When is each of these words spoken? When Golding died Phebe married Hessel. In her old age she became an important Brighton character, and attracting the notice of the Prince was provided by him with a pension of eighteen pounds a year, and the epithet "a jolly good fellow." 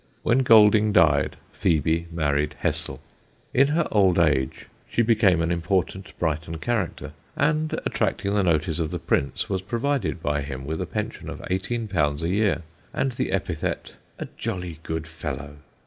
When 0.23 0.39
Golding 0.39 0.91
died 0.93 1.35
Phebe 1.53 2.07
married 2.09 2.55
Hessel. 2.57 3.01
In 3.53 3.67
her 3.67 3.87
old 3.91 4.17
age 4.17 4.65
she 4.89 5.03
became 5.03 5.43
an 5.43 5.51
important 5.51 6.17
Brighton 6.17 6.57
character, 6.57 7.11
and 7.35 7.79
attracting 7.85 8.33
the 8.33 8.41
notice 8.41 8.79
of 8.79 8.89
the 8.89 8.97
Prince 8.97 9.47
was 9.47 9.61
provided 9.61 10.19
by 10.19 10.41
him 10.41 10.65
with 10.65 10.81
a 10.81 10.87
pension 10.87 11.29
of 11.29 11.45
eighteen 11.51 11.87
pounds 11.87 12.23
a 12.23 12.29
year, 12.29 12.63
and 12.95 13.11
the 13.11 13.31
epithet 13.31 13.93
"a 14.17 14.27
jolly 14.37 14.79
good 14.81 15.05
fellow." 15.05 15.57